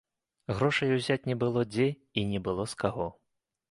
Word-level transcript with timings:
Грошай 0.59 0.95
узяць 0.95 1.19
не 1.33 1.37
было 1.45 1.67
дзе 1.71 1.87
і 2.19 2.27
не 2.35 2.45
было 2.49 2.71
з 2.77 2.85
каго. 2.85 3.13